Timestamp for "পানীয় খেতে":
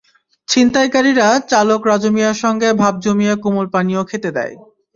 3.73-4.29